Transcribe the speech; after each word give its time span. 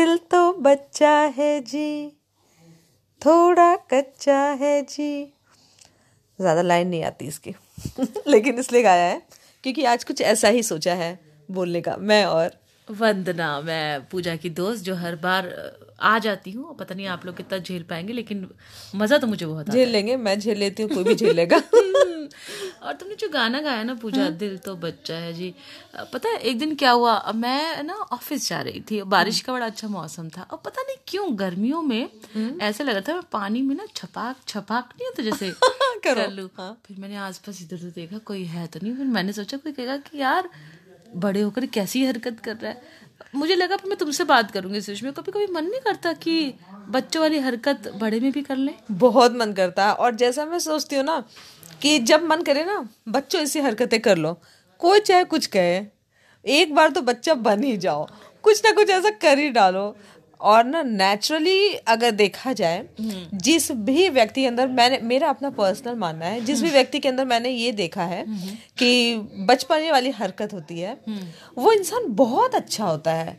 दिल 0.00 0.16
तो 0.30 0.52
बच्चा 0.62 1.10
है 1.36 1.60
जी। 1.60 1.88
थोड़ा 3.22 3.74
कच्चा 3.92 4.38
है 4.60 4.80
जी। 4.82 5.32
ज़्यादा 6.38 6.62
लाइन 6.62 6.88
नहीं 6.88 7.02
आती 7.04 7.26
इसकी। 7.26 7.54
लेकिन 8.26 8.58
इसलिए 8.58 8.82
गाया 8.82 9.04
है 9.04 9.20
क्योंकि 9.64 9.84
आज 9.84 10.04
कुछ 10.04 10.20
ऐसा 10.20 10.48
ही 10.48 10.62
सोचा 10.62 10.94
है 10.94 11.10
बोलने 11.48 11.80
का। 11.80 11.96
मैं 11.96 12.24
और 12.24 12.52
वंदना 12.88 13.60
मैं 13.60 14.00
पूजा 14.08 14.36
की 14.36 14.50
दोस्त 14.50 14.84
जो 14.84 14.94
हर 14.94 15.16
बार 15.16 15.52
आ 16.02 16.18
जाती 16.18 16.50
हूँ। 16.50 16.76
पता 16.76 16.94
नहीं 16.94 17.06
आप 17.06 17.26
लोग 17.26 17.36
कितना 17.36 17.58
झेल 17.58 17.82
पाएँगे 17.82 18.12
लेकिन 18.12 18.48
मज़ा 18.96 19.18
तो 19.18 19.26
मुझे 19.26 19.46
बहुत 19.46 19.70
झेल 19.70 19.88
लेंगे 19.88 20.16
मैं 20.16 20.38
झेल 20.38 20.58
लेती 20.58 20.82
हूँ 20.82 20.90
कोई 20.94 21.04
भी 21.04 21.14
झेलेगा। 21.14 21.62
और 22.82 22.92
तुमने 23.00 23.14
जो 23.20 23.28
गाना 23.28 23.60
गाया 23.60 23.82
ना 23.82 23.94
पूजा 24.02 24.24
हम्म। 24.24 24.36
दिल 24.38 24.56
तो 24.64 24.74
बच्चा 24.84 25.14
है 25.14 25.32
जी। 25.32 25.52
पता 26.12 26.28
है 26.28 26.36
एक 26.50 26.58
दिन 26.58 26.74
क्या 26.74 26.90
हुआ 26.90 27.32
मैं 27.36 27.82
ना 27.82 27.94
ऑफ़िस 28.12 28.48
जा 28.48 28.60
रही 28.60 28.80
थी 28.90 29.02
बारिश 29.14 29.40
का 29.40 29.52
बड़ा 29.52 29.66
अच्छा 29.66 29.88
मौसम 29.88 30.28
था। 30.36 30.42
और 30.42 30.58
पता 30.64 30.82
नहीं 30.82 30.96
क्यों 31.08 31.26
गर्मियों 31.38 31.82
में 31.82 32.02
हम्म। 32.34 32.60
ऐसा 32.62 32.84
लग 32.84 32.94
रहा 32.94 33.02
था 33.08 33.14
मैं 33.14 33.22
पानी 33.32 33.62
में 33.62 33.74
ना 33.74 33.86
छपाक 33.96 34.36
छपाक 34.48 34.92
नहीं 34.98 35.08
होता 35.08 35.22
जैसे 35.22 35.50
कर। 36.06 36.30
लू। 36.30 36.48
हाँ। 36.58 36.72
फिर 36.86 36.96
मैंने 37.00 37.16
आसपास 37.28 37.62
इधर 37.62 37.76
उधर 37.76 37.90
देखा 38.00 38.18
कोई 38.26 38.44
है 38.44 38.66
तो 38.66 38.80
नहीं। 38.82 38.94
फिर 38.96 39.06
मैंने 39.06 39.32
सोचा 39.32 39.56
कोई 39.56 39.72
कहेगा 39.72 39.96
कि 39.96 40.18
यार 40.20 40.48
बड़े 41.16 41.40
होकर 41.40 41.66
कैसी 41.66 42.04
हरकत 42.06 42.40
कर 42.44 42.56
रहा 42.56 42.70
है? 42.70 42.82
मुझे 43.34 43.54
लगा 43.54 43.76
मैं 43.86 43.96
तुमसे 43.98 44.24
बात 44.24 44.50
करूँगी 44.50 44.78
इस 44.78 44.88
विषय 44.88 45.04
में। 45.06 45.12
कभी 45.14 45.32
कभी 45.32 45.46
मन 45.52 45.64
नहीं 45.64 45.80
करता 45.80 46.12
कि 46.24 46.54
बच्चों 46.88 47.20
वाली 47.22 47.38
हरकत 47.38 47.88
बड़े 48.00 48.20
में 48.20 48.30
भी 48.32 48.42
कर 48.42 48.56
ले। 48.56 48.74
बहुत 48.90 49.36
मन 49.36 49.52
करता 49.52 49.86
है। 49.86 49.94
और 49.94 50.14
जैसा 50.14 50.44
मैं 50.44 50.58
सोचती 50.58 50.96
हूँ 50.96 51.04
ना 51.04 51.22
कि 51.82 51.98
जब 51.98 52.22
मन 52.22 52.42
करे 52.42 52.64
ना, 52.64 52.88
बच्चों 53.08 53.42
ऐसी 53.42 53.60
हरकतें 53.60 54.00
कर 54.00 54.18
लो। 54.18 54.40
कोई 54.78 55.00
चाहे 55.00 55.24
कुछ 55.24 55.46
कहे, 55.46 55.86
एक 56.46 56.74
बार 56.74 56.90
तो 56.90 57.02
बच्चा 57.02 57.34
बन 57.34 57.62
ही 57.62 57.76
जाओ। 57.76 58.08
कुछ 58.42 58.64
ना 58.64 58.72
कुछ 58.72 58.90
ऐसा 58.90 59.10
कर 59.10 59.38
ही 59.38 59.50
डालो। 59.50 59.96
और 60.42 60.64
ना 60.64 60.82
नेचुरली 60.82 61.74
अगर 61.88 62.10
देखा 62.12 62.52
जाए 62.52 62.78
हम्म। 63.00 63.38
जिस 63.38 63.70
भी 63.72 64.08
व्यक्ति 64.08 64.40
के 64.40 64.46
अंदर 64.46 64.68
मैंने 64.68 64.98
मेरा 65.04 65.28
अपना 65.28 65.50
पर्सनल 65.50 65.94
मानना 65.94 66.26
है 66.26 66.40
जिस 66.40 66.60
भी 66.60 66.66
हम्म। 66.66 66.76
व्यक्ति 66.76 66.98
के 66.98 67.08
अंदर 67.08 67.24
मैंने 67.24 67.50
ये 67.50 67.72
देखा 67.72 68.04
है 68.04 68.24
हम्म। 68.26 68.56
कि 68.78 69.44
बचपने 69.48 69.90
वाली 69.92 70.10
हरकत 70.10 70.52
होती 70.54 70.78
है 70.80 70.96
वो 71.56 71.72
इंसान 71.72 72.04
बहुत 72.16 72.54
अच्छा 72.54 72.84
होता 72.84 73.12
है। 73.12 73.38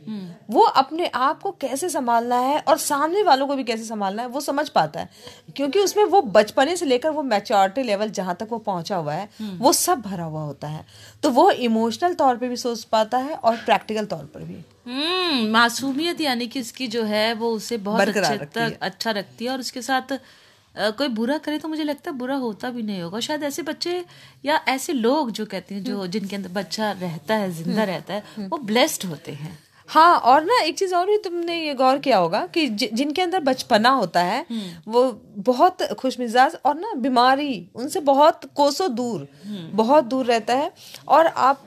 वो 0.50 0.62
अपने 0.62 1.06
आप 1.06 1.40
को 1.42 1.50
कैसे 1.60 1.88
संभालना 1.88 2.38
है 2.38 2.58
और 2.58 2.78
सामने 2.78 3.22
वालों 3.22 3.46
को 3.46 3.54
भी 3.56 3.64
कैसे 3.64 3.84
संभालना 3.84 4.22
है 4.22 4.28
वो 4.28 4.40
समझ 4.40 4.68
पाता 4.68 5.00
है। 5.00 5.08
क्योंकि 5.56 5.78
उसमें 5.78 6.04
वो 6.04 6.20
बचपने 6.32 6.76
से 6.76 6.86
लेकर 6.86 7.10
वो 7.10 7.22
मैच्योरिटी 7.22 7.82
लेवल 7.82 8.10
जहाँ 8.10 8.36
तक 8.40 8.48
वो 8.50 8.58
पहुँचा 8.58 8.96
हुआ 8.96 9.14
है 9.14 9.28
वो 9.58 9.72
सब 9.72 10.00
भरा 10.00 10.24
हुआ 10.24 10.42
होता 10.42 10.68
है। 10.68 10.84
तो 11.22 11.30
वो 11.30 11.50
इमोशनल 11.50 12.14
तौर 12.14 12.36
पर 12.36 12.48
भी 12.48 12.56
सोच 12.56 12.84
पाता 12.84 13.18
है 13.18 13.34
और 13.34 13.56
प्रैक्टिकल 13.56 14.04
तौर 14.04 14.24
पर 14.24 14.40
भी। 14.40 14.64
हम्म 14.86 15.50
मासूमियत 15.50 16.20
यानी 16.20 16.46
कि 16.46 16.60
उसकी 16.60 16.86
जो 16.88 17.02
है 17.04 17.32
वो 17.34 17.50
उसे 17.52 17.76
बहुत 17.80 18.08
अच्छे 18.08 18.38
तक 18.46 18.78
अच्छा 18.82 19.10
रखती 19.12 19.44
है 19.44 19.50
और 19.50 19.60
उसके 19.60 19.82
साथ 19.82 20.12
आ, 20.12 20.90
कोई 20.90 21.08
बुरा 21.10 21.36
करे 21.38 21.58
तो 21.58 21.68
मुझे 21.68 21.84
लगता 21.84 22.10
है 22.10 22.16
बुरा 22.16 22.36
होता 22.38 22.70
भी 22.70 22.82
नहीं 22.82 23.02
होगा 23.02 23.20
शायद 23.20 23.42
ऐसे 23.44 23.62
बच्चे 23.62 24.04
या 24.44 24.60
ऐसे 24.68 24.92
लोग 24.92 25.30
जो 25.30 25.46
कहते 25.46 25.74
हैं 25.74 25.82
जो 25.84 25.96
हम्म। 25.96 26.10
जिनके 26.10 26.36
अंदर 26.36 26.48
बच्चा 26.52 26.90
रहता 26.92 27.34
है 27.34 27.50
ज़िंदा 27.52 27.72
हम्म। 27.72 27.84
रहता 27.84 28.14
है 28.14 28.22
हम्म। 28.28 28.48
वो 28.48 28.58
ब्लेस्ड 28.64 29.04
होते 29.04 29.32
हैं 29.34 29.58
हाँ 29.88 30.18
और 30.20 30.44
ना 30.44 30.60
एक 30.60 30.78
चीज़ 30.78 30.94
और 30.94 31.06
भी 31.06 31.16
तुमने 31.18 31.56
ये 31.56 31.74
गौर 31.74 31.98
किया 31.98 32.18
होगा 32.18 32.44
कि 32.46 32.66
जिनके 32.68 33.22
अंदर 33.22 33.40
बचपना 33.40 33.90
होता 33.90 34.20
है 34.22 34.44
वो 34.88 35.02
बहुत 35.46 35.82
खुश 36.00 36.18
मिजाज 36.20 36.56
और 36.64 36.74
ना 36.76 36.92
बीमारी 36.98 37.50
उनसे 37.74 38.00
बहुत 38.02 38.44
कोसों 38.54 38.94
दूर 38.94 39.26
बहुत 39.74 40.04
दूर 40.04 40.26
रहता 40.26 40.54
है 40.54 40.72
और 41.08 41.26
आप 41.26 41.64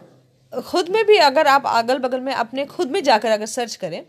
खुद 0.54 0.90
में 0.90 1.06
भी 1.06 1.18
अगर 1.18 1.48
आप 1.48 1.64
अगल 1.66 1.98
बगल 2.00 2.20
में 2.20 2.34
अपने 2.34 2.66
खुद 2.66 2.92
में 2.92 3.04
जाकर 3.04 3.32
अगर 3.32 3.46
सर्च 3.46 3.76
करें 3.76 4.02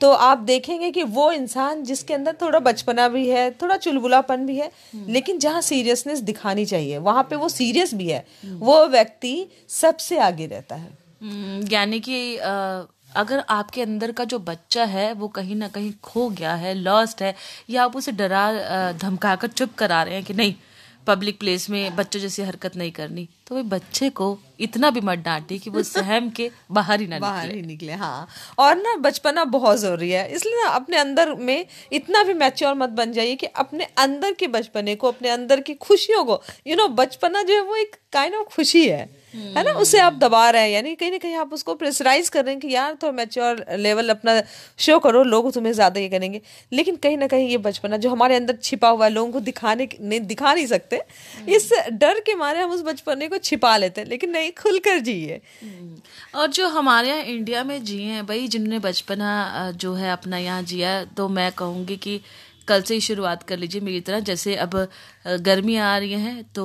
तो 0.00 0.10
आप 0.10 0.38
देखेंगे 0.38 0.90
कि 0.90 1.02
वो 1.02 1.32
इंसान 1.32 1.82
जिसके 1.84 2.14
अंदर 2.14 2.36
थोड़ा 2.42 2.58
बचपना 2.58 3.08
भी 3.08 3.28
है 3.28 3.50
थोड़ा 3.50 3.76
चुलबुलापन 3.76 4.46
भी 4.46 4.56
है 4.56 4.70
लेकिन 4.94 5.38
जहाँ 5.38 5.60
सीरियसनेस 5.60 6.18
दिखानी 6.20 6.64
चाहिए 6.64 6.98
वहाँ 6.98 7.26
पे 7.30 7.36
वो 7.36 7.48
सीरियस 7.48 7.94
भी 7.94 8.08
है 8.08 8.26
वो 8.44 8.86
व्यक्ति 8.86 9.46
सबसे 9.68 10.18
आगे 10.18 10.46
रहता 10.46 10.74
है। 10.74 10.98
हम्म, 11.22 11.68
यानी 11.72 12.00
कि 12.00 12.36
अगर 13.16 13.44
आपके 13.48 13.82
अंदर 13.82 14.12
का 14.12 14.24
जो 14.24 14.38
बच्चा 14.38 14.84
है 14.84 15.12
वो 15.12 15.28
कहीं 15.28 15.56
ना 15.56 15.68
कहीं 15.68 15.92
खो 16.02 16.28
गया 16.28 16.54
है 16.54 16.74
लॉस्ट 16.74 17.22
है 17.22 17.34
या 17.70 17.84
आप 17.84 17.96
उसे 17.96 18.12
डरा 18.12 18.92
धमका 18.92 19.36
कर 19.36 19.48
चुप 19.48 19.74
करा 19.74 20.02
रहे 20.02 20.14
हैं 20.14 20.24
कि 20.24 20.34
नहीं 20.34 20.54
पब्लिक 21.06 21.38
प्लेस 21.38 21.70
में 21.70 21.96
बच्चों 21.96 22.20
जैसी 22.20 22.42
हरकत 22.42 22.76
नहीं 22.76 22.92
करनी। 22.92 23.28
तो 23.46 23.54
वे 23.54 23.62
बच्चे 23.62 24.10
को 24.10 24.38
इतना 24.60 24.90
भी 24.90 25.00
मत 25.00 25.18
डांटे 25.18 25.58
कि 25.58 25.70
वो 25.70 25.82
सहम 25.82 26.30
के 26.30 26.50
बाहर 26.70 27.00
ही 27.00 27.06
ना 27.06 27.18
बाहर 27.18 27.50
ही 27.54 27.62
निकले 27.62 27.92
हाँ। 27.92 28.28
और 28.58 28.76
ना, 28.76 28.96
बचपना 28.96 29.44
बहुत 29.44 29.78
ज़रूरी 29.78 30.10
है। 30.10 30.32
इसलिए 30.32 30.62
ना, 30.62 30.68
अपने 30.68 30.96
अंदर 30.96 31.34
में 31.34 31.66
इतना 31.92 32.22
भी 32.22 32.34
मैच्योर 32.34 32.74
मत 32.74 32.88
बन 32.88 33.12
जाइए 33.12 33.34
कि 33.34 33.46
अपने 33.46 33.84
अंदर 33.84 34.32
के 34.32 34.46
बचपने 34.46 34.94
को, 34.94 35.08
अपने 35.08 35.28
अंदर 35.28 35.60
की 35.60 35.74
खुशियों 35.74 36.24
को। 36.24 36.42
यू 36.66 36.76
नो 36.76 36.88
बचपना 36.88 37.42
जो 37.42 37.54
है, 37.54 37.60
वो 37.60 37.76
एक 37.76 37.96
काइंड 38.12 38.34
ऑफ़ 38.34 38.54
खुशी 38.56 38.88
है। 38.88 39.23
है 39.34 39.62
ना? 39.64 39.72
उसे 39.74 39.98
आप 40.00 40.12
दबा 40.14 40.48
रहे 40.50 40.62
हैं 40.62 40.70
यानी 40.70 40.94
कहीं 40.94 41.10
ना 41.10 41.18
कहीं 41.18 41.34
आप 41.36 41.52
उसको 41.52 41.74
प्रेसराइज 41.74 42.28
कर 42.28 42.44
रहे 42.44 42.54
हैं 42.54 42.60
कि 42.60 42.68
यार 42.70 42.94
थोड़ा 43.02 43.12
मैच्योर 43.12 43.64
लेवल 43.78 44.08
अपना 44.10 44.40
शो 44.78 44.98
करो 44.98 45.22
लोग 45.24 45.52
तुम्हें 45.54 45.72
ज़्यादा 45.72 46.00
ये 46.00 46.08
करेंगे। 46.08 46.40
लेकिन 46.72 46.96
कहीं 46.98 47.16
ना 47.18 47.26
कहीं 47.26 47.48
ये 47.48 47.58
बचपना 47.60 47.96
जो 47.96 48.10
हमारे 48.10 48.36
अंदर 48.36 48.56
छिपा 48.62 48.88
हुआ 48.88 49.04
है 49.04 49.10
लोगों 49.12 49.32
को 49.32 49.40
दिखाने 49.42 49.88
नहीं 50.00 50.20
दिखा 50.22 50.54
नहीं 50.54 50.66
सकते 50.66 51.00
इस 51.48 51.70
डर 51.94 52.20
के 52.20 52.34
मारे 52.36 52.60
हम 52.60 52.70
उस 52.70 52.82
बचपने 52.84 53.28
को 53.28 53.38
छिपा 53.40 53.76
लेते 53.76 54.00
हैं 54.00 54.08
लेकिन 54.08 54.30
नहीं 54.30 54.50
खुलकर 54.54 54.98
जिए। 55.00 55.40
और 56.34 56.46
जो 56.48 56.68
हमारे 56.70 57.08
यहाँ 57.08 57.22
इंडिया 57.24 57.64
में 57.64 57.82
जिए 57.84 58.04
हैं 58.04 58.24
भाई 58.26 58.48
जिन्होंने 58.48 58.78
बचपना 58.80 59.70
जो 59.76 59.94
है 59.94 60.10
अपना 60.12 60.38
यहाँ 60.38 60.62
जिया 60.64 61.04
तो 61.16 61.28
मैं 61.30 61.50
कहूँगी 61.52 61.96
कि 61.98 62.20
कल 62.68 62.82
से 62.82 62.94
ही 62.94 63.00
शुरुआत 63.00 63.42
कर 63.42 63.58
लीजिए 63.58 63.80
मेरी 63.82 64.00
तरह। 64.00 64.20
जैसे 64.22 64.54
अब 64.56 64.76
गर्मी 65.26 65.76
आ 65.78 65.96
रही 65.98 66.12
हैं 66.20 66.42
तो 66.54 66.64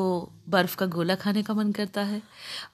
बर्फ़ 0.50 0.76
का 0.76 0.86
गोला 0.86 1.16
खाने 1.16 1.44
का 1.44 1.54
मन 1.54 1.72
करता 1.72 2.02
है। 2.02 2.22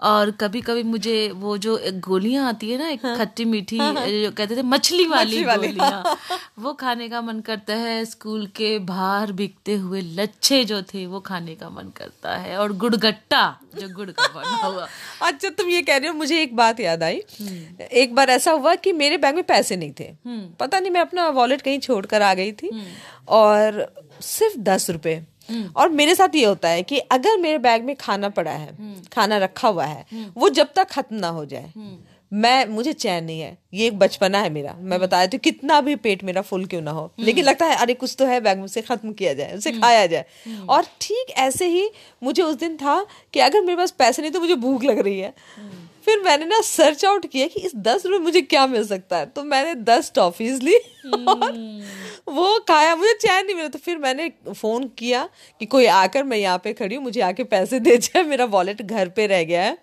और 0.01 0.31
कभी 0.31 0.61
कभी 0.61 0.83
मुझे 0.83 1.31
वो 1.35 1.57
जो 1.57 1.79
गोलियाँ 1.93 2.47
आती 2.49 2.71
है 2.71 2.77
ना 2.77 2.87
एक 2.87 3.05
हाँ, 3.05 3.17
खट्टी 3.17 3.45
मीठी 3.45 3.77
हाँ, 3.77 3.93
हाँ, 3.93 4.07
जो 4.07 4.31
कहते 4.31 4.55
थे 4.55 4.61
मछली 4.61 5.05
वाली, 5.07 5.43
वाली 5.45 5.67
गोलियाँ 5.67 5.89
हाँ, 5.91 6.17
वो 6.59 6.73
खाने 6.73 7.09
का 7.09 7.21
मन 7.21 7.39
करता 7.39 7.73
है। 7.73 8.05
स्कूल 8.05 8.47
के 8.47 8.79
बाहर 8.79 9.31
बिकते 9.31 9.75
हुए 9.75 10.01
लच्छे 10.01 10.63
जो 10.65 10.81
थे 10.81 11.05
वो 11.05 11.19
खाने 11.19 11.55
का 11.55 11.69
मन 11.69 11.91
करता 11.97 12.37
है। 12.37 12.57
और 12.57 12.73
गुड़गट्टा 12.73 13.59
जो 13.79 13.95
गुड़ 13.95 14.11
का 14.11 14.27
बना 14.27 14.57
हुआ। 14.67 14.87
अच्छा 15.21 15.49
तुम 15.49 15.69
ये 15.69 15.81
कह 15.81 15.97
रहे 15.97 16.07
हो 16.07 16.13
मुझे 16.13 16.41
एक 16.41 16.55
बात 16.55 16.79
याद 16.79 17.03
आई। 17.03 17.21
हम्म। 17.41 17.83
एक 17.91 18.15
बार 18.15 18.29
ऐसा 18.29 18.51
हुआ 18.51 18.75
कि 18.75 18.91
मेरे 18.93 19.17
बैग 19.17 19.35
में 19.35 19.43
पैसे 19.43 19.75
नहीं 19.75 19.93
थे। 19.99 20.03
हम्म। 20.03 20.49
पता 20.59 20.79
नहीं 20.79 20.91
मैं 20.91 21.01
अपना 21.01 21.29
वॉलेट 21.29 21.61
कहीं 21.61 21.79
छोड़ 21.79 22.05
कर 22.05 22.21
आ 22.21 22.33
गई 22.33 22.51
थी। 22.51 22.69
हम्म। 22.73 22.83
और 23.27 23.93
सिर्फ़ 24.21 24.57
दस 24.57 24.89
हम्म। 24.89 25.25
और 25.75 25.89
मेरे 25.91 26.15
साथ 26.15 26.35
ये 26.35 26.45
होता 26.45 26.69
है 26.69 26.83
कि 26.83 26.97
अगर 27.11 27.37
मेरे 27.37 27.57
बैग 27.59 27.83
में 27.83 27.95
खाना 27.95 28.29
पड़ा 28.31 28.51
है 28.51 28.69
हम्म। 28.69 29.01
खाना 29.13 29.37
रखा 29.37 29.67
हुआ 29.67 29.85
है 29.85 30.05
हम्म। 30.11 30.31
वो 30.37 30.49
जब 30.49 30.73
तक 30.75 30.89
खत्म 30.91 31.15
ना 31.15 31.27
हो 31.29 31.45
जाए 31.45 31.71
मैं 32.31 32.65
मुझे 32.67 32.91
चैन 32.93 33.23
नहीं 33.23 33.39
है 33.39 33.57
ये 33.73 33.87
एक 33.87 33.97
बचपना 33.99 34.39
है 34.41 34.49
मेरा। 34.49 34.73
मैं 34.81 34.99
बताया 34.99 35.27
तो 35.27 35.37
कितना 35.37 35.79
भी 35.81 35.95
पेट 35.95 36.23
मेरा 36.23 36.41
फुल 36.41 36.65
क्यों 36.65 36.81
ना 36.81 36.91
हो 36.91 37.11
लेकिन 37.19 37.45
लगता 37.45 37.65
है 37.65 37.75
अरे 37.75 37.93
कुछ 37.93 38.15
तो 38.19 38.25
है 38.25 38.39
बैग 38.41 38.57
में 38.57 38.63
उसे 38.65 38.81
खत्म 38.81 39.11
किया 39.13 39.33
जाए 39.33 39.57
उसे 39.57 39.71
खाया 39.71 40.05
जाए। 40.05 40.25
और 40.69 40.85
ठीक 41.01 41.29
ऐसे 41.37 41.67
ही 41.67 41.89
मुझे 42.23 42.41
उस 42.41 42.55
दिन 42.55 42.75
था 42.77 43.05
कि 43.33 43.39
अगर 43.39 43.61
मेरे 43.61 43.77
पास 43.77 43.91
पैसे 43.91 44.21
नहीं 44.21 44.31
तो 44.31 44.39
मुझे 44.39 44.55
भूख 44.57 44.83
लग 44.83 44.99
रही 44.99 45.19
है। 45.19 45.33
फिर 46.05 46.21
मैंने 46.21 46.45
ना 46.45 46.59
सर्च 46.61 47.05
आउट 47.05 47.25
किया 47.25 47.47
कि 47.47 47.59
इस 47.59 47.75
दस 47.75 48.05
रुपये 48.05 48.19
मुझे 48.19 48.41
क्या 48.41 48.65
मिल 48.67 48.85
सकता 48.87 49.17
है। 49.17 49.25
तो 49.25 49.43
मैंने 49.43 49.75
दस 49.75 50.11
टॉफीज 50.15 50.63
ली 50.63 50.75
और 51.07 51.51
वो 52.27 52.57
खाया। 52.59 52.95
मुझे 52.95 53.13
चैन 53.13 53.45
नहीं 53.45 53.55
मिला। 53.55 53.67
तो 53.67 53.79
फिर 53.79 53.97
मैंने 53.97 54.29
फ़ोन 54.49 54.87
किया 54.97 55.27
कि 55.61 55.65
कोई 55.65 55.85
आकर 55.85 56.23
मैं 56.23 56.37
यहाँ 56.37 56.57
पे 56.63 56.73
खड़ी 56.73 56.95
हूँ 56.95 57.03
मुझे 57.03 57.21
आके 57.21 57.43
पैसे 57.43 57.79
दे 57.79 57.97
जाए। 57.97 58.23
मेरा 58.23 58.45
वॉलेट 58.45 58.81
घर 58.81 59.09
पे 59.09 59.27
रह 59.27 59.43
गया 59.43 59.63
है। 59.63 59.77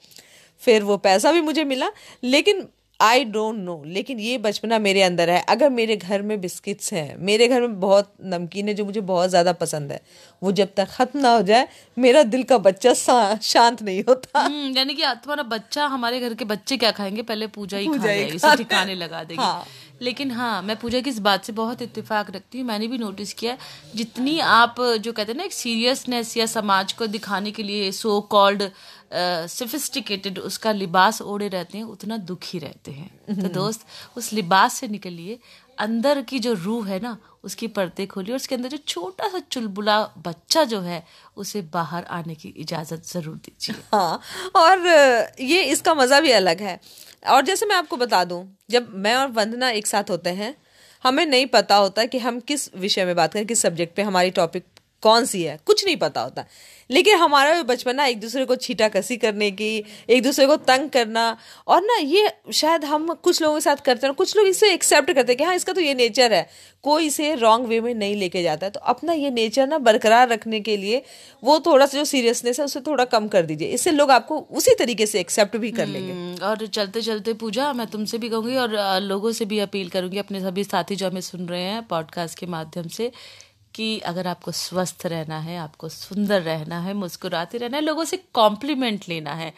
फिर 0.63 0.83
वो 0.83 0.97
पैसा 0.97 1.33
भी 1.33 1.41
मुझे 1.41 1.65
मिला। 1.65 1.91
लेकिन 2.25 2.67
आई 3.03 3.25
डोंट 3.27 3.57
नो 3.59 3.83
लेकिन 3.87 4.19
ये 4.21 4.37
बचपना 4.39 4.79
मेरे 4.79 5.03
अंदर 5.03 5.31
है। 5.31 5.41
अगर 5.49 5.71
मेरे 5.71 5.97
घर 5.99 6.23
में 6.23 6.41
बिस्किट्स 6.41 6.93
हैं 6.93 7.17
मेरे 7.21 7.49
घर 7.49 7.61
में 7.61 7.79
बहुत 7.81 8.13
नमकीन 8.27 8.69
है 8.69 8.75
जो 8.75 8.85
मुझे 8.85 9.01
बहुत 9.03 9.31
ज़्यादा 9.31 9.53
पसंद 9.55 9.93
है 9.93 10.01
वो 10.43 10.53
जब 10.53 10.69
तक 10.77 10.89
ख़त्म 10.91 11.21
ना 11.21 11.35
हो 11.35 11.43
जाए 11.43 11.69
मेरा 11.97 12.23
दिल 12.25 12.43
का 12.45 12.59
बच्चा 12.61 12.93
शांत 12.95 13.83
नहीं 13.83 14.03
होता। 14.09 14.41
हम्म, 14.41 14.77
यानी 14.77 14.95
कि 14.95 15.03
तुम्हारा 15.03 15.43
बच्चा 15.49 15.87
हमारे 15.89 16.21
घर 16.21 16.35
के 16.35 16.45
बच्चे 16.47 16.77
क्या 16.77 16.91
खाएँगे? 16.93 17.23
पहले 17.23 17.47
पूजा 17.49 17.79
ही 17.79 17.87
खाएँगे 17.89 18.35
इसे 18.35 18.57
ठिकाने 18.57 18.95
लगा 18.97 19.23
देंगे। 19.25 19.43
हाँ। 19.43 19.65
लेकिन 20.03 20.31
हाँ 20.31 20.63
मैं 20.63 20.77
पूजा 20.77 21.01
की 21.01 21.11
इस 21.11 21.19
बात 21.21 21.45
से 21.45 21.53
बहुत 21.53 21.83
इत्तेफाक 21.83 22.31
रखती 22.31 22.59
हूँ। 22.59 22.67
मैंने 22.67 22.87
भी 22.89 22.99
नोटिस 22.99 23.33
किया 23.35 23.57
जितनी 23.95 24.39
आप 24.41 24.81
जो 24.81 25.13
कहते 25.13 25.33
हैं 25.33 25.37
ना 25.39 25.45
एक 25.45 25.53
सीरियसनेस 25.53 26.37
या 26.37 26.47
समाज 26.49 26.93
को 26.93 27.07
दिखाने 27.09 27.51
के 27.51 27.63
लिए 27.63 27.91
सो 27.93 28.21
कॉल्ड 28.31 28.63
सोफिस्टिकेटेड 29.13 30.39
उसका 30.41 30.73
लिबास 30.73 31.21
ओढ़े 31.23 31.49
रहते 31.49 31.79
हैं 31.79 31.85
उतना 31.87 32.17
दुखी 32.19 32.59
रहते 32.59 32.91
हैं। 32.91 33.11
तो 33.27 33.33
हम्म। 33.33 33.49
दोस्त 33.49 33.87
उस 34.17 34.33
लिबास 34.33 34.75
से 34.75 34.89
निकलिए 34.89 35.39
अंदर 35.79 36.21
की 36.23 36.39
जो 36.39 36.53
रूह 36.55 36.89
है 36.89 36.99
ना 37.01 37.17
उसकी 37.45 37.67
परतें 37.69 38.07
खोलिए 38.07 38.33
और 38.33 38.37
उसके 38.37 38.55
अंदर 38.55 38.69
जो 38.69 38.77
छोटा 38.79 39.29
सा 39.29 39.39
चुलबुला 39.51 40.01
बच्चा 40.27 40.65
जो 40.65 40.81
है 40.81 41.03
उसे 41.37 41.63
बाहर 41.73 42.05
आने 42.11 42.35
की 42.35 42.49
इजाज़त 42.59 43.07
ज़रूर 43.07 43.37
दीजिए। 43.37 43.77
हाँ 43.95 44.21
और 44.57 44.87
ये 45.43 45.63
इसका 45.65 45.95
मज़ा 45.95 46.21
भी 46.21 46.31
अलग 46.33 46.61
है। 46.61 46.81
और 47.29 47.43
जैसे 47.43 47.67
मैं 47.67 47.77
आपको 47.77 47.97
बता 47.97 48.25
दूँ 48.25 48.45
जब 48.71 48.93
मैं 48.97 49.15
और 49.15 49.29
वंदना 49.33 49.71
एक 49.73 49.87
साथ 49.87 50.11
होते 50.11 50.31
हैं 50.33 50.55
हमें 51.05 51.25
नहीं 51.27 51.47
पता 51.49 51.77
होता 51.77 52.05
कि 52.05 52.19
हम 52.19 52.39
किस 52.41 52.69
विषय 52.77 53.05
में 53.05 53.15
बात 53.17 53.33
करें 53.33 53.47
किस 53.47 53.63
सब्जेक्ट 53.63 53.95
पे 53.97 54.03
हमारी 54.03 54.31
टॉपिक 54.33 54.65
कौन 55.03 55.25
सी 55.25 55.43
है? 55.43 55.59
कुछ 55.67 55.85
नहीं 55.85 55.97
पता 55.97 56.21
होता। 56.21 56.45
लेकिन 56.91 57.17
हमारा 57.17 57.53
भी 57.55 57.63
बचपन 57.63 57.97
ना 57.97 58.07
एक 58.07 58.21
दूसरे 58.21 58.45
को 58.45 58.57
छीटा 58.57 58.89
कसी 58.89 59.17
करने 59.17 59.51
की 59.51 59.85
एक 60.11 60.23
दूसरे 60.23 60.47
को 60.47 60.57
तंग 60.59 60.89
करना 60.91 61.37
और 61.69 61.83
ना 61.83 61.97
ये 61.97 62.31
शायद 62.53 62.85
हम 62.85 63.13
कुछ 63.15 63.41
लोगों 63.43 63.55
के 63.57 63.61
साथ 63.61 63.77
करते 63.77 64.07
हैं 64.07 64.15
कुछ 64.15 64.37
लोग 64.37 64.47
इसे 64.47 64.73
एक्सेप्ट 64.73 65.13
करते 65.13 65.33
हैं 65.33 65.37
कि 65.39 65.45
हाँ 65.45 65.55
इसका 65.55 65.73
तो 65.73 65.81
ये 65.81 65.95
नेचर 65.95 66.33
है। 66.33 66.47
कोई 66.85 67.07
इसे 67.07 67.35
रॉन्ग 67.35 67.67
वे 67.67 67.81
में 67.81 67.95
नहीं 67.95 68.17
लेके 68.17 68.43
जाता 68.43 68.67
है। 68.67 68.71
तो 68.71 68.81
अपना 68.81 69.13
ये 69.13 69.31
नेचर 69.31 69.67
ना 69.67 69.79
बरकरार 69.79 70.29
रखने 70.29 70.61
के 70.61 70.77
लिए 70.77 71.03
वो 71.45 71.59
थोड़ा 71.67 71.87
सा 71.87 71.99
जो 71.99 72.05
सीरियसनेस 72.05 72.59
है 72.61 72.65
उसे 72.65 72.81
थोड़ा 72.81 73.05
कम 73.05 73.29
कर 73.29 73.47
दीजिए। 73.47 73.69
इससे 73.69 73.91
लोग 73.91 74.11
आपको 74.11 74.39
उसी 74.51 74.75
तरीके 74.79 75.07
से 75.07 75.21
एक्सेप्ट 75.21 75.57
भी 75.57 75.71
कर 75.71 75.87
लेंगे। 75.87 76.13
हम्म, 76.13 76.45
और 76.45 76.67
चलते 76.67 77.03
चलते 77.03 77.33
पूजा 77.35 77.73
मैं 77.73 77.87
तुमसे 77.87 78.19
भी 78.19 78.29
कहूँगी 78.29 78.57
और 78.57 79.01
लोगों 79.03 79.33
से 79.33 79.45
भी 79.45 79.59
अपील 79.59 79.89
करूँगी 79.89 80.19
अपने 80.19 80.41
सभी 80.41 80.65
साथी 80.65 80.97
जो 80.97 81.09
हमें 81.09 81.21
सुन 81.21 81.49
रहे 81.49 81.63
हैं 81.63 81.83
पॉडकास्ट 81.87 82.39
के 82.39 82.47
माध्यम 82.47 82.89
से 82.89 83.11
कि 83.75 83.99
अगर 84.01 84.27
आपको 84.27 84.53
स्वस्थ 84.53 85.07
रहना 85.07 85.39
है, 85.39 85.57
आपको 85.59 85.89
सुंदर 85.89 86.43
रहना 86.43 86.81
है, 86.81 86.95
मुस्कुराते 86.97 87.59
रहना 87.59 87.77
है, 87.77 87.83
लोगों 87.83 88.05
से 88.05 88.23
कॉम्प्लीमेंट 88.35 89.09
लेना 89.09 89.35
है 89.35 89.53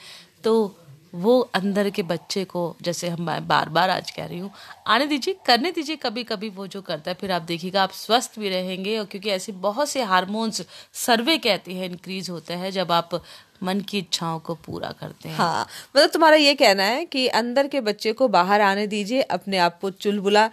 तो 0.45 0.75
वो 1.15 1.39
अंदर 1.55 1.89
के 1.91 2.03
बच्चे 2.03 2.45
को, 2.45 2.77
जैसे 2.83 3.09
हम 3.09 3.27
बार 3.43 3.69
बार 3.69 3.91
आज 3.91 4.11
कह 4.11 4.27
रही 4.27 4.39
हूँ, 4.39 4.51
आने 4.87 5.07
दीजिए, 5.07 5.37
करने 5.47 5.71
दीजिए 5.73 5.97
कभी 5.97 6.25
कभी 6.25 6.49
वो 6.51 6.67
जो 6.67 6.81
करता 6.83 7.11
है, 7.11 7.17
फिर 7.21 7.33
आप 7.33 7.43
देखिएगा 7.43 7.83
आप 7.83 7.93
स्वस्थ 7.93 8.39
भी 8.39 8.49
रहेंगे, 8.49 8.97
और 8.99 9.05
क्योंकि 9.05 9.31
ऐसे 9.31 9.53
बहुत 9.63 9.89
से 9.89 10.03
हार्मोन्स 10.05 10.63
सर्वे 10.97 11.37
कहते 11.39 11.73
हैं 11.73 11.89
इंक्रीज 11.91 12.31
होता 12.31 12.57
है 12.57 12.71
जब 12.71 12.93
आप 12.93 13.21
मन 13.63 13.81
की 13.81 13.99
इच्छाओं 13.99 14.39
को 14.41 14.55
पूरा 14.57 14.91
करते 15.01 15.29
हैं। 15.29 15.37
हाँ 15.37 15.67
मतलब 15.97 16.11
तुम्हारा 16.11 16.37
ये 16.37 16.55
कहना 16.55 16.85
है 16.85 17.05
कि 17.07 17.27
अंदर 17.29 17.69
के 17.69 17.81
बच्चे 17.83 18.13
को 18.13 18.29
बाहर 18.31 18.61
आने 18.63 18.87
दीजिए, 18.87 19.21
अपने 19.23 19.59
आप 19.59 19.79
को 19.81 19.91
चुलबुला 19.93 20.49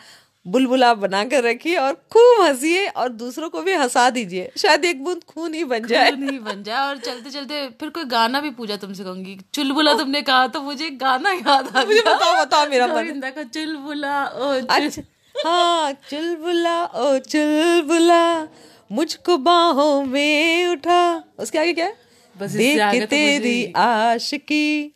बुलबुला 0.45 0.93
बना 0.95 1.23
कर 1.23 1.43
रखिए 1.43 1.75
और 1.77 1.93
खूब 2.11 2.41
हंसीए 2.41 2.87
और 2.87 3.09
दूसरों 3.13 3.49
को 3.49 3.61
भी 3.61 3.73
हंसा 3.73 4.09
दीजिए। 4.09 4.51
शायद 4.57 4.85
एक 4.85 5.03
बूंद 5.03 5.23
खून 5.23 5.53
ही 5.53 5.63
बन 5.63 5.85
जाए। 5.87 6.11
खून 6.11 6.29
ही 6.29 6.39
बन 6.39 6.63
जाए 6.63 6.87
और 6.87 6.97
चलते 6.97 7.29
चलते 7.29 7.67
फिर 7.79 7.89
कोई 7.89 8.03
गाना 8.05 8.41
भी 8.41 8.49
पूजा 8.51 8.75
तुमसे 8.77 9.03
कहूँगी। 9.03 9.37
चुलबुला 9.53 9.93
तुमने 9.93 10.21
कहा 10.21 10.47
तो 10.47 10.61
मुझे 10.61 10.89
गाना 11.01 11.31
याद 11.31 11.67
आ 11.67 11.83
मुझे 11.85 12.01
बताओ 12.01 12.41
बताओ 12.41 12.69
मेरा 12.69 12.87
मन। 12.87 13.21
का 13.35 13.43
चुलबुला 13.43 14.23
ओ 14.25 14.51
अच्छा। 14.69 15.01
हाँ 15.35 15.91
चुलबुला 16.09 16.83
ओ 16.85 17.17
चुलबुला 17.27 18.47
मुझको 18.91 19.37
बाहों 19.39 20.03
में 20.05 20.67
उठा। 20.67 21.01
उसके 21.39 21.59
आगे 21.59 21.73
क्या 21.73 21.85
है? 21.85 21.95
बस 22.35 22.51
देख 22.51 23.03
तेरी 23.09 23.73
आशिकी। 23.77 24.95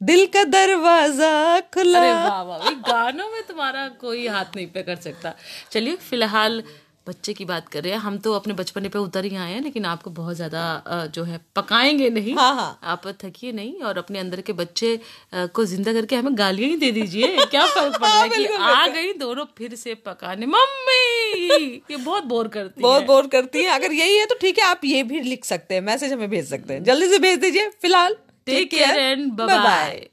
दिल 0.00 0.26
का 0.26 0.42
दरवाज़ा 0.46 1.60
खुला। 1.74 1.98
अरे 1.98 2.12
वाह 2.12 2.42
वाह 2.42 2.70
गानों 2.88 3.28
में 3.30 3.42
तुम्हारा 3.48 3.88
कोई 4.00 4.26
हाथ 4.28 4.56
नहीं 4.56 4.66
पकड़ 4.72 4.96
सकता। 4.98 5.34
चलिए 5.72 5.96
फ़िलहाल 5.98 6.62
बच्चे 7.06 7.32
की 7.34 7.44
बात 7.44 7.68
कर 7.68 7.82
रहे 7.82 7.92
हैं। 7.92 7.98
हम 8.00 8.16
तो 8.18 8.32
अपने 8.34 8.54
बचपने 8.54 8.88
पे 8.88 8.98
उतर 8.98 9.24
ही 9.24 9.36
आए 9.36 9.52
हैं 9.52 9.60
लेकिन 9.62 9.84
आपको 9.86 10.10
बहुत 10.10 10.36
ज़्यादा 10.36 11.08
जो 11.14 11.24
है 11.24 11.40
पकाएँगे 11.56 12.08
नहीं। 12.10 12.34
हाँ 12.36 12.54
हाँ। 12.54 12.78
आप 12.84 13.06
थकिए 13.22 13.52
नहीं 13.52 13.80
और 13.80 13.98
अपने 13.98 14.18
अंदर 14.18 14.40
के 14.40 14.52
बच्चे 14.54 14.98
को 15.34 15.64
ज़िंदा 15.64 15.92
करके 15.92 16.16
हमें 16.16 16.38
गालियाँ 16.38 16.70
ही 16.70 16.76
दे 16.76 16.90
दीजिए। 16.92 17.36
क्या 17.46 17.66
फ़र्क 17.66 18.00
पड़ 18.00 18.08
रहा 18.08 18.22
है 18.22 18.28
कि 18.28 18.46
आ 18.46 18.86
गई 18.88 19.12
दोनों 19.14 19.44
फिर 19.58 19.74
से 19.76 19.94
पकाने। 20.06 20.46
मम्मी 20.48 21.82
ये 21.90 21.96
बहुत 21.96 22.24
बोर 22.26 22.48
करती 22.48 22.82
बहुत 22.82 23.06
बोर 23.06 23.26
करती 23.28 23.62
है। 23.62 23.74
अगर 23.74 23.92
यही 23.94 24.16
है 24.18 24.26
तो 24.26 24.34
ठीक 24.40 24.58
है 24.58 24.64
आप 24.66 24.84
ये 24.84 25.02
भी 25.04 25.20
लिख 25.22 25.44
सकते 25.44 25.74
हैं 25.74 25.82
मैसेज 25.82 26.12
हमें 26.12 26.28
भेज 26.30 26.48
सकते 26.50 26.74
हैं। 26.74 26.84
जल्दी 26.84 27.08
से 27.08 27.18
भेज 27.18 27.38
दीजिए 27.40 27.68
फ़िलहाल। 27.82 28.16
Take, 28.46 28.72
it, 28.72 28.76
care, 28.78 28.94
care 28.94 29.12
and 29.12 29.36
bye 29.36 29.46
bye. 29.46 30.08